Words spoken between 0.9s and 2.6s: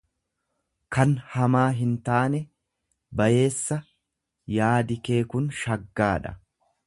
kan hamaa hintaane,